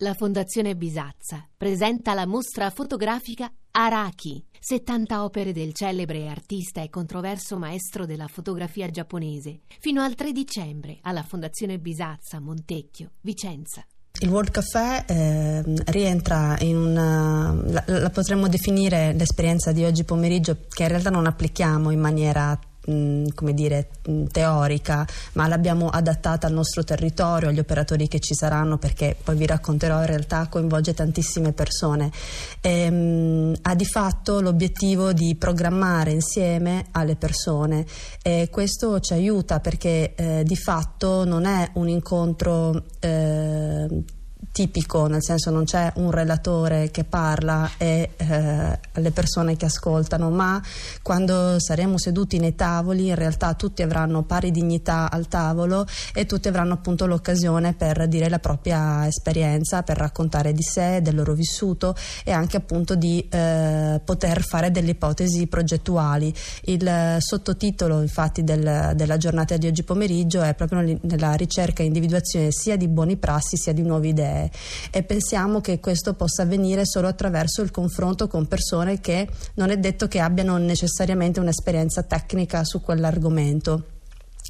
La 0.00 0.12
Fondazione 0.12 0.76
Bisazza 0.76 1.48
presenta 1.56 2.12
la 2.12 2.26
mostra 2.26 2.68
fotografica 2.68 3.50
Araki, 3.70 4.44
70 4.60 5.24
opere 5.24 5.52
del 5.54 5.72
celebre 5.72 6.28
artista 6.28 6.82
e 6.82 6.90
controverso 6.90 7.56
maestro 7.56 8.04
della 8.04 8.26
fotografia 8.26 8.90
giapponese, 8.90 9.60
fino 9.80 10.02
al 10.02 10.14
3 10.14 10.32
dicembre 10.32 10.98
alla 11.00 11.22
Fondazione 11.22 11.78
Bisazza, 11.78 12.40
Montecchio, 12.40 13.12
Vicenza. 13.22 13.86
Il 14.20 14.28
World 14.28 14.50
Café 14.50 15.04
eh, 15.06 15.62
rientra 15.86 16.58
in 16.60 16.76
una, 16.76 17.54
la, 17.64 17.84
la 17.86 18.10
potremmo 18.10 18.48
definire 18.48 19.14
l'esperienza 19.14 19.72
di 19.72 19.82
oggi 19.84 20.04
pomeriggio 20.04 20.66
che 20.68 20.82
in 20.82 20.88
realtà 20.88 21.08
non 21.08 21.26
applichiamo 21.26 21.90
in 21.90 22.00
maniera 22.00 22.58
come 22.86 23.54
dire, 23.54 23.88
teorica, 24.30 25.06
ma 25.32 25.48
l'abbiamo 25.48 25.88
adattata 25.88 26.46
al 26.46 26.52
nostro 26.52 26.84
territorio, 26.84 27.48
agli 27.48 27.58
operatori 27.58 28.08
che 28.08 28.20
ci 28.20 28.34
saranno, 28.34 28.78
perché 28.78 29.16
poi 29.22 29.36
vi 29.36 29.46
racconterò 29.46 30.00
in 30.00 30.06
realtà 30.06 30.46
coinvolge 30.48 30.94
tantissime 30.94 31.52
persone. 31.52 32.10
E, 32.60 32.90
mh, 32.90 33.54
ha 33.62 33.74
di 33.74 33.84
fatto 33.84 34.40
l'obiettivo 34.40 35.12
di 35.12 35.34
programmare 35.34 36.12
insieme 36.12 36.86
alle 36.92 37.16
persone 37.16 37.84
e 38.22 38.48
questo 38.50 39.00
ci 39.00 39.12
aiuta 39.12 39.60
perché 39.60 40.14
eh, 40.14 40.42
di 40.44 40.56
fatto 40.56 41.24
non 41.24 41.44
è 41.44 41.70
un 41.74 41.88
incontro 41.88 42.84
eh, 43.00 44.04
tipico, 44.56 45.06
nel 45.06 45.22
senso 45.22 45.50
non 45.50 45.64
c'è 45.64 45.92
un 45.96 46.10
relatore 46.10 46.90
che 46.90 47.04
parla 47.04 47.72
e 47.76 48.12
eh, 48.16 48.78
le 48.90 49.10
persone 49.10 49.54
che 49.54 49.66
ascoltano, 49.66 50.30
ma 50.30 50.62
quando 51.02 51.60
saremo 51.60 51.98
seduti 51.98 52.38
nei 52.38 52.54
tavoli 52.54 53.08
in 53.08 53.16
realtà 53.16 53.52
tutti 53.52 53.82
avranno 53.82 54.22
pari 54.22 54.50
dignità 54.50 55.10
al 55.10 55.28
tavolo 55.28 55.84
e 56.14 56.24
tutti 56.24 56.48
avranno 56.48 56.72
appunto 56.72 57.04
l'occasione 57.04 57.74
per 57.74 58.08
dire 58.08 58.30
la 58.30 58.38
propria 58.38 59.06
esperienza, 59.06 59.82
per 59.82 59.98
raccontare 59.98 60.54
di 60.54 60.62
sé, 60.62 61.02
del 61.02 61.16
loro 61.16 61.34
vissuto 61.34 61.94
e 62.24 62.32
anche 62.32 62.56
appunto 62.56 62.94
di 62.94 63.28
eh, 63.28 64.00
poter 64.02 64.40
fare 64.42 64.70
delle 64.70 64.92
ipotesi 64.92 65.48
progettuali. 65.48 66.32
Il 66.62 67.16
sottotitolo 67.18 68.00
infatti 68.00 68.42
del, 68.42 68.92
della 68.94 69.18
giornata 69.18 69.58
di 69.58 69.66
oggi 69.66 69.82
pomeriggio 69.82 70.40
è 70.40 70.54
proprio 70.54 70.98
nella 71.02 71.34
ricerca 71.34 71.82
e 71.82 71.86
individuazione 71.86 72.48
sia 72.52 72.78
di 72.78 72.88
buoni 72.88 73.18
prassi 73.18 73.58
sia 73.58 73.74
di 73.74 73.82
nuove 73.82 74.08
idee 74.08 74.44
e 74.90 75.02
pensiamo 75.02 75.60
che 75.60 75.80
questo 75.80 76.14
possa 76.14 76.42
avvenire 76.42 76.84
solo 76.84 77.08
attraverso 77.08 77.62
il 77.62 77.70
confronto 77.70 78.28
con 78.28 78.46
persone 78.46 79.00
che 79.00 79.28
non 79.54 79.70
è 79.70 79.76
detto 79.78 80.08
che 80.08 80.20
abbiano 80.20 80.56
necessariamente 80.58 81.40
un'esperienza 81.40 82.02
tecnica 82.02 82.64
su 82.64 82.80
quell'argomento. 82.80 83.95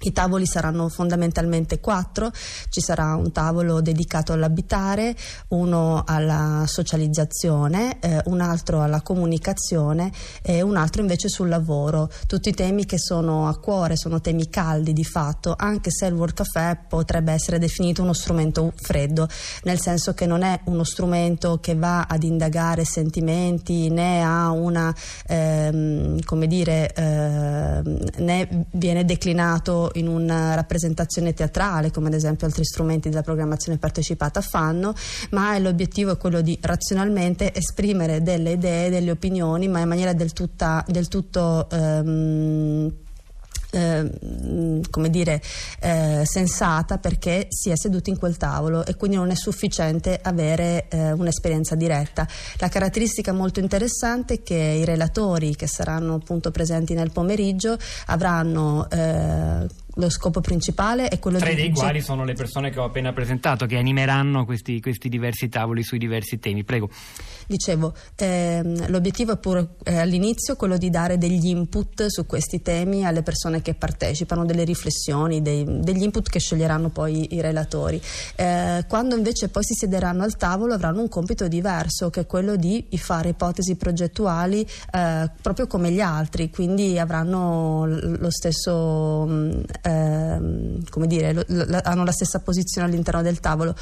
I 0.00 0.12
tavoli 0.12 0.46
saranno 0.46 0.88
fondamentalmente 0.88 1.80
quattro, 1.80 2.30
ci 2.68 2.80
sarà 2.80 3.14
un 3.14 3.32
tavolo 3.32 3.80
dedicato 3.80 4.32
all'abitare, 4.32 5.14
uno 5.48 6.02
alla 6.06 6.64
socializzazione, 6.66 7.98
eh, 8.00 8.20
un 8.26 8.40
altro 8.40 8.82
alla 8.82 9.00
comunicazione 9.00 10.12
e 10.42 10.62
un 10.62 10.76
altro 10.76 11.00
invece 11.00 11.28
sul 11.28 11.48
lavoro. 11.48 12.10
Tutti 12.26 12.52
temi 12.52 12.84
che 12.86 12.98
sono 12.98 13.48
a 13.48 13.58
cuore, 13.58 13.96
sono 13.96 14.20
temi 14.20 14.48
caldi 14.48 14.92
di 14.92 15.04
fatto, 15.04 15.54
anche 15.56 15.90
se 15.90 16.06
il 16.06 16.14
World 16.14 16.34
Café 16.34 16.78
potrebbe 16.88 17.32
essere 17.32 17.58
definito 17.58 18.02
uno 18.02 18.12
strumento 18.12 18.72
freddo, 18.76 19.28
nel 19.62 19.80
senso 19.80 20.14
che 20.14 20.26
non 20.26 20.42
è 20.42 20.60
uno 20.64 20.84
strumento 20.84 21.58
che 21.60 21.74
va 21.74 22.02
ad 22.02 22.22
indagare 22.22 22.84
sentimenti 22.84 23.88
né 23.90 24.22
ha 24.22 24.50
una, 24.50 24.94
ehm, 25.26 26.20
come 26.24 26.46
dire, 26.46 26.92
ehm, 26.92 28.04
né 28.18 28.66
viene 28.72 29.04
declinato 29.04 29.83
in 29.94 30.08
una 30.08 30.54
rappresentazione 30.54 31.34
teatrale, 31.34 31.90
come 31.90 32.08
ad 32.08 32.14
esempio 32.14 32.46
altri 32.46 32.64
strumenti 32.64 33.08
della 33.08 33.22
programmazione 33.22 33.78
partecipata 33.78 34.40
fanno, 34.40 34.94
ma 35.30 35.56
l'obiettivo 35.58 36.12
è 36.12 36.16
quello 36.16 36.40
di 36.40 36.58
razionalmente 36.60 37.54
esprimere 37.54 38.22
delle 38.22 38.52
idee, 38.52 38.90
delle 38.90 39.10
opinioni, 39.10 39.68
ma 39.68 39.80
in 39.80 39.88
maniera 39.88 40.12
del, 40.12 40.32
tutta, 40.32 40.84
del 40.88 41.08
tutto 41.08 41.68
ehm, 41.70 42.92
eh, 43.74 44.80
come 44.90 45.10
dire, 45.10 45.42
eh, 45.80 46.22
sensata 46.24 46.98
perché 46.98 47.46
si 47.50 47.70
è 47.70 47.76
seduti 47.76 48.10
in 48.10 48.18
quel 48.18 48.36
tavolo 48.36 48.84
e 48.86 48.94
quindi 48.96 49.16
non 49.16 49.30
è 49.30 49.34
sufficiente 49.34 50.18
avere 50.22 50.86
eh, 50.88 51.12
un'esperienza 51.12 51.74
diretta. 51.74 52.26
La 52.58 52.68
caratteristica 52.68 53.32
molto 53.32 53.60
interessante 53.60 54.34
è 54.34 54.42
che 54.42 54.54
i 54.54 54.84
relatori 54.84 55.56
che 55.56 55.66
saranno 55.66 56.14
appunto 56.14 56.50
presenti 56.50 56.94
nel 56.94 57.10
pomeriggio 57.10 57.76
avranno 58.06 58.88
eh, 58.90 59.66
lo 59.94 60.10
scopo 60.10 60.40
principale 60.40 61.08
è 61.08 61.18
quello 61.18 61.38
Tre 61.38 61.50
di... 61.50 61.54
Tre 61.54 61.64
dei 61.64 61.72
quali 61.72 62.00
sono 62.00 62.24
le 62.24 62.34
persone 62.34 62.70
che 62.70 62.78
ho 62.80 62.84
appena 62.84 63.12
presentato, 63.12 63.66
che 63.66 63.76
animeranno 63.76 64.44
questi, 64.44 64.80
questi 64.80 65.08
diversi 65.08 65.48
tavoli 65.48 65.82
sui 65.82 65.98
diversi 65.98 66.38
temi. 66.38 66.64
Prego. 66.64 66.88
Dicevo, 67.46 67.94
ehm, 68.16 68.90
l'obiettivo 68.90 69.32
è 69.32 69.36
pure 69.36 69.74
eh, 69.84 69.98
all'inizio 69.98 70.56
quello 70.56 70.76
di 70.76 70.90
dare 70.90 71.18
degli 71.18 71.46
input 71.46 72.06
su 72.06 72.26
questi 72.26 72.62
temi 72.62 73.04
alle 73.04 73.22
persone 73.22 73.62
che 73.62 73.74
partecipano, 73.74 74.44
delle 74.44 74.64
riflessioni, 74.64 75.42
dei, 75.42 75.64
degli 75.66 76.02
input 76.02 76.28
che 76.28 76.38
sceglieranno 76.38 76.88
poi 76.88 77.34
i 77.34 77.40
relatori. 77.40 78.00
Eh, 78.36 78.84
quando 78.88 79.16
invece 79.16 79.48
poi 79.48 79.62
si 79.64 79.74
siederanno 79.74 80.22
al 80.22 80.36
tavolo 80.36 80.74
avranno 80.74 81.00
un 81.00 81.08
compito 81.08 81.48
diverso, 81.48 82.10
che 82.10 82.20
è 82.20 82.26
quello 82.26 82.56
di 82.56 82.86
fare 82.96 83.30
ipotesi 83.30 83.76
progettuali 83.76 84.66
eh, 84.92 85.30
proprio 85.40 85.66
come 85.66 85.90
gli 85.90 86.00
altri, 86.00 86.50
quindi 86.50 86.98
avranno 86.98 87.86
lo 87.86 88.30
stesso 88.30 89.26
mm, 89.28 89.62
ehm, 89.84 90.88
come 90.88 91.06
dire, 91.06 91.32
lo, 91.32 91.44
lo, 91.46 91.80
hanno 91.82 92.04
la 92.04 92.12
stessa 92.12 92.40
posizione 92.40 92.88
all'interno 92.88 93.22
del 93.22 93.40
tavolo. 93.40 93.74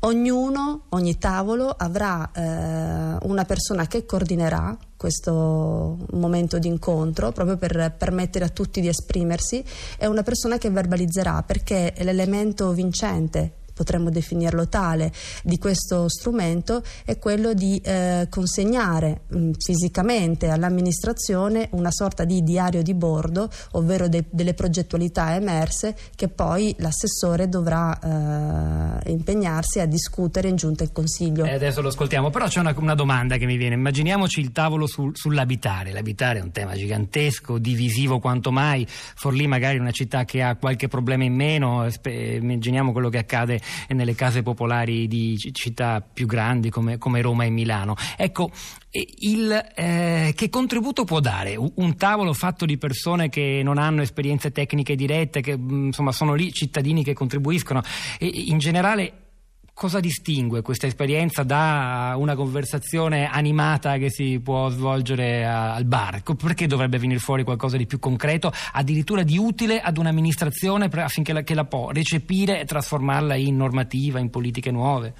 Ognuno, 0.00 0.82
ogni 0.90 1.18
tavolo 1.18 1.70
avrà 1.70 2.30
eh, 2.32 3.26
una 3.26 3.44
persona 3.44 3.86
che 3.86 4.04
coordinerà 4.06 4.76
questo 4.96 5.96
momento 6.12 6.58
di 6.58 6.68
incontro 6.68 7.32
proprio 7.32 7.56
per 7.56 7.94
permettere 7.96 8.44
a 8.44 8.48
tutti 8.48 8.80
di 8.80 8.88
esprimersi 8.88 9.64
e 9.96 10.06
una 10.06 10.22
persona 10.22 10.58
che 10.58 10.70
verbalizzerà 10.70 11.42
perché 11.42 11.94
l'elemento 11.98 12.72
vincente 12.72 13.57
potremmo 13.78 14.10
definirlo 14.10 14.66
tale, 14.66 15.12
di 15.44 15.56
questo 15.56 16.08
strumento 16.08 16.82
è 17.04 17.16
quello 17.16 17.54
di 17.54 17.80
eh, 17.84 18.26
consegnare 18.28 19.20
mh, 19.28 19.38
mm, 19.38 19.50
fisicamente 19.56 20.48
all'amministrazione 20.48 21.68
una 21.72 21.92
sorta 21.92 22.24
di 22.24 22.42
diario 22.42 22.82
di 22.82 22.92
bordo, 22.92 23.48
ovvero 23.72 24.08
de- 24.08 24.24
delle 24.30 24.54
progettualità 24.54 25.36
emerse 25.36 25.96
che 26.16 26.26
poi 26.26 26.74
l'assessore 26.78 27.48
dovrà 27.48 28.98
eh, 29.04 29.12
impegnarsi 29.12 29.78
a 29.78 29.86
discutere 29.86 30.48
in 30.48 30.56
giunta 30.56 30.82
in 30.82 30.90
consiglio. 30.92 31.44
Eh, 31.44 31.54
adesso 31.54 31.80
lo 31.80 31.88
ascoltiamo, 31.88 32.30
però 32.30 32.48
c'è 32.48 32.58
una, 32.58 32.74
una, 32.76 32.96
domanda 32.96 33.36
che 33.36 33.46
mi 33.46 33.56
viene. 33.56 33.76
Immaginiamoci 33.76 34.40
il 34.40 34.50
tavolo 34.50 34.88
sul, 34.88 35.12
sull'abitare. 35.14 35.92
L'abitare 35.92 36.40
è 36.40 36.42
un 36.42 36.50
tema 36.50 36.74
gigantesco, 36.74 37.58
divisivo 37.58 38.18
quanto 38.18 38.50
mai. 38.50 38.84
Forlì 38.88 39.46
magari 39.46 39.78
una 39.78 39.92
città 39.92 40.24
che 40.24 40.42
ha 40.42 40.56
qualche 40.56 40.88
problema 40.88 41.22
in 41.22 41.34
meno, 41.34 41.86
immaginiamo 42.04 42.90
quello 42.90 43.08
che 43.08 43.18
accade 43.18 43.60
nelle 43.88 44.14
case 44.14 44.42
popolari 44.42 45.06
di 45.06 45.36
città 45.52 46.00
più 46.00 46.26
grandi 46.26 46.70
come, 46.70 46.98
come 46.98 47.20
Roma 47.20 47.44
e 47.44 47.50
Milano. 47.50 47.94
Ecco, 48.16 48.50
il, 48.90 49.70
eh, 49.74 50.32
che 50.34 50.48
contributo 50.48 51.04
può 51.04 51.20
dare 51.20 51.56
un 51.56 51.96
tavolo 51.96 52.32
fatto 52.32 52.64
di 52.64 52.78
persone 52.78 53.28
che 53.28 53.60
non 53.62 53.78
hanno 53.78 54.02
esperienze 54.02 54.50
tecniche 54.50 54.96
dirette, 54.96 55.40
che 55.40 55.52
insomma 55.52 56.12
sono 56.12 56.34
lì 56.34 56.52
cittadini 56.52 57.04
che 57.04 57.12
contribuiscono 57.12 57.82
e 58.18 58.26
in 58.26 58.58
generale 58.58 59.27
cosa 59.78 60.00
distingue 60.00 60.60
questa 60.60 60.88
esperienza 60.88 61.44
da 61.44 62.14
una 62.18 62.34
conversazione 62.34 63.28
animata 63.28 63.96
che 63.96 64.10
si 64.10 64.40
può 64.42 64.68
svolgere 64.70 65.46
al 65.46 65.84
bar? 65.84 66.20
Perché 66.34 66.66
dovrebbe 66.66 66.98
venire 66.98 67.20
fuori 67.20 67.44
qualcosa 67.44 67.76
di 67.76 67.86
più 67.86 68.00
concreto, 68.00 68.52
addirittura 68.72 69.22
di 69.22 69.38
utile 69.38 69.80
ad 69.80 69.96
un'amministrazione 69.96 70.86
affinché 70.86 71.32
la, 71.32 71.44
la 71.46 71.64
può 71.64 71.92
recepire 71.92 72.60
e 72.60 72.64
trasformarla 72.64 73.36
in 73.36 73.56
normativa, 73.56 74.18
in 74.18 74.30
politiche 74.30 74.72
nuove? 74.72 75.14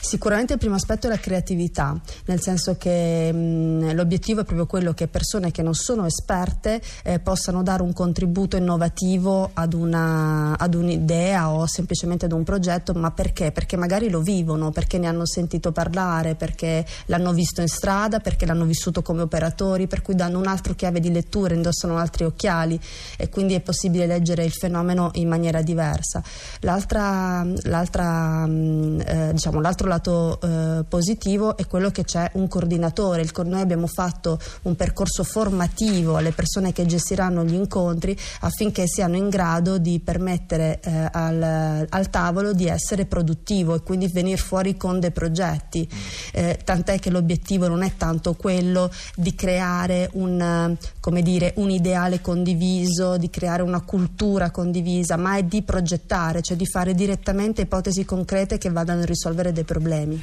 Sicuramente 0.00 0.54
il 0.54 0.58
primo 0.58 0.76
aspetto 0.76 1.06
è 1.06 1.10
la 1.10 1.18
creatività, 1.18 2.00
nel 2.26 2.40
senso 2.40 2.78
che 2.78 3.30
mh, 3.30 3.94
l'obiettivo 3.94 4.40
è 4.40 4.44
proprio 4.44 4.64
quello 4.64 4.94
che 4.94 5.06
persone 5.06 5.50
che 5.50 5.60
non 5.60 5.74
sono 5.74 6.06
esperte 6.06 6.80
eh, 7.02 7.18
possano 7.18 7.62
dare 7.62 7.82
un 7.82 7.92
contributo 7.92 8.56
innovativo 8.56 9.50
ad, 9.52 9.74
una, 9.74 10.56
ad 10.56 10.74
un'idea 10.74 11.50
o 11.50 11.66
semplicemente 11.66 12.24
ad 12.24 12.32
un 12.32 12.42
progetto, 12.42 12.94
ma 12.94 13.10
perché? 13.10 13.52
Perché 13.52 13.76
magari 13.76 13.97
magari 13.98 14.10
lo 14.10 14.20
vivono 14.20 14.70
perché 14.70 14.98
ne 14.98 15.08
hanno 15.08 15.26
sentito 15.26 15.72
parlare, 15.72 16.36
perché 16.36 16.86
l'hanno 17.06 17.32
visto 17.32 17.60
in 17.60 17.68
strada, 17.68 18.20
perché 18.20 18.46
l'hanno 18.46 18.64
vissuto 18.64 19.02
come 19.02 19.22
operatori, 19.22 19.88
per 19.88 20.02
cui 20.02 20.14
danno 20.14 20.38
un 20.38 20.46
altro 20.46 20.74
chiave 20.74 21.00
di 21.00 21.10
lettura, 21.10 21.54
indossano 21.54 21.96
altri 21.96 22.24
occhiali 22.24 22.78
e 23.16 23.28
quindi 23.28 23.54
è 23.54 23.60
possibile 23.60 24.06
leggere 24.06 24.44
il 24.44 24.52
fenomeno 24.52 25.10
in 25.14 25.28
maniera 25.28 25.62
diversa. 25.62 26.22
L'altra, 26.60 27.44
l'altra, 27.64 28.46
mm, 28.46 29.00
eh, 29.00 29.30
diciamo, 29.32 29.60
l'altro 29.60 29.88
lato 29.88 30.40
eh, 30.40 30.84
positivo 30.88 31.56
è 31.56 31.66
quello 31.66 31.90
che 31.90 32.04
c'è 32.04 32.30
un 32.34 32.46
coordinatore. 32.46 33.22
Il, 33.22 33.32
noi 33.44 33.60
abbiamo 33.60 33.86
fatto 33.88 34.38
un 34.62 34.76
percorso 34.76 35.24
formativo 35.24 36.16
alle 36.16 36.32
persone 36.32 36.72
che 36.72 36.86
gestiranno 36.86 37.44
gli 37.44 37.54
incontri 37.54 38.16
affinché 38.40 38.86
siano 38.86 39.16
in 39.16 39.28
grado 39.28 39.78
di 39.78 39.98
permettere 39.98 40.78
eh, 40.80 41.08
al, 41.10 41.86
al, 41.88 42.10
tavolo 42.10 42.52
di 42.52 42.66
essere 42.66 43.06
produttivo 43.06 43.74
quindi 43.88 44.08
venire 44.08 44.36
fuori 44.36 44.76
con 44.76 45.00
dei 45.00 45.12
progetti. 45.12 45.88
Eh, 46.34 46.58
tant'è 46.62 46.98
che 46.98 47.08
l'obiettivo 47.08 47.68
non 47.68 47.82
è 47.82 47.96
tanto 47.96 48.34
quello 48.34 48.90
di 49.16 49.34
creare 49.34 50.10
un, 50.12 50.76
dire, 51.22 51.54
un 51.56 51.70
ideale 51.70 52.20
condiviso, 52.20 53.16
di 53.16 53.30
creare 53.30 53.62
una 53.62 53.80
cultura 53.80 54.50
condivisa, 54.50 55.16
ma 55.16 55.38
è 55.38 55.42
di 55.42 55.62
progettare, 55.62 56.42
cioè 56.42 56.58
di 56.58 56.66
fare 56.66 56.94
direttamente 56.94 57.62
ipotesi 57.62 58.04
concrete 58.04 58.58
che 58.58 58.68
vadano 58.68 59.00
a 59.00 59.06
risolvere 59.06 59.52
dei 59.52 59.64
problemi. 59.64 60.22